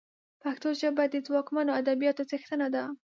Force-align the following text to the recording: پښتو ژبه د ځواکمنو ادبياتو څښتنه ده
پښتو 0.43 0.69
ژبه 0.81 1.03
د 1.09 1.15
ځواکمنو 1.27 1.75
ادبياتو 1.79 2.23
څښتنه 2.29 2.67
ده 2.75 2.83